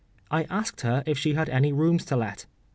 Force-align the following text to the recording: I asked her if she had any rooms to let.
I 0.31 0.45
asked 0.45 0.81
her 0.81 1.03
if 1.05 1.19
she 1.19 1.35
had 1.35 1.47
any 1.47 1.71
rooms 1.71 2.05
to 2.05 2.15
let. 2.15 2.47